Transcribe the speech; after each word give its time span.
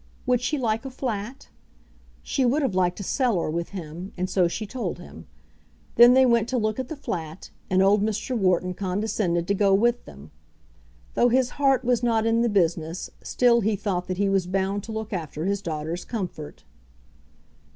Would 0.25 0.41
she 0.41 0.57
like 0.57 0.83
a 0.83 0.89
flat? 0.89 1.49
She 2.23 2.43
would 2.43 2.63
have 2.63 2.73
liked 2.73 2.99
a 2.99 3.03
cellar 3.03 3.51
with 3.51 3.69
him, 3.69 4.13
and 4.17 4.27
so 4.27 4.47
she 4.47 4.65
told 4.65 4.97
him. 4.97 5.27
Then 5.93 6.15
they 6.15 6.25
went 6.25 6.49
to 6.49 6.57
look 6.57 6.79
at 6.79 6.87
the 6.87 6.95
flat, 6.95 7.51
and 7.69 7.83
old 7.83 8.01
Mr. 8.01 8.35
Wharton 8.35 8.73
condescended 8.73 9.47
to 9.47 9.53
go 9.53 9.75
with 9.75 10.05
them. 10.05 10.31
Though 11.13 11.29
his 11.29 11.51
heart 11.51 11.85
was 11.85 12.01
not 12.01 12.25
in 12.25 12.41
the 12.41 12.49
business, 12.49 13.11
still 13.21 13.61
he 13.61 13.75
thought 13.75 14.07
that 14.07 14.17
he 14.17 14.27
was 14.27 14.47
bound 14.47 14.81
to 14.85 14.91
look 14.91 15.13
after 15.13 15.45
his 15.45 15.61
daughter's 15.61 16.03
comfort. 16.03 16.63